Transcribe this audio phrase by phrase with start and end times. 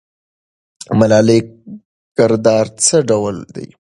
[0.87, 1.39] د ملالۍ
[2.17, 3.67] کردار څه ډول دی؟